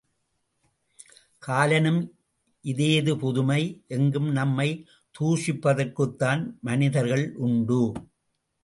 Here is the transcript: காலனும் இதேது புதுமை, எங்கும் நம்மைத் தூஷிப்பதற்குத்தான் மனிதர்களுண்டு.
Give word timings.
காலனும் 1.37 2.15
இதேது 2.63 3.17
புதுமை, 3.17 3.83
எங்கும் 3.87 4.31
நம்மைத் 4.31 4.87
தூஷிப்பதற்குத்தான் 5.19 6.53
மனிதர்களுண்டு. 6.59 7.91